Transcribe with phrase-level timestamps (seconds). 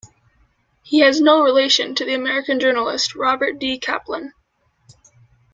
[0.81, 3.77] He has no relation to the American journalist Robert D.
[3.77, 4.33] Kaplan.